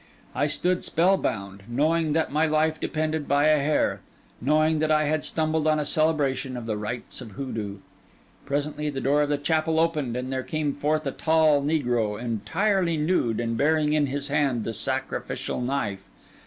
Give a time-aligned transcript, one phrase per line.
[0.33, 4.01] I stood spellbound, knowing that my life depended by a hair,
[4.41, 7.75] knowing that I had stumbled on a celebration of the rites of Hoodoo.
[8.43, 12.97] Presently, the door of the chapel opened, and there came forth a tall negro, entirely
[12.97, 16.09] nude, and bearing in his hand the sacrificial knife.